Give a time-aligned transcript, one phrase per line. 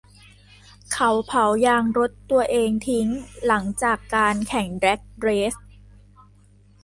[0.93, 3.07] เขาเผายางรถตัวเองทิ้ง
[3.45, 5.55] หลังจากการแข่งแดร๊กเรซ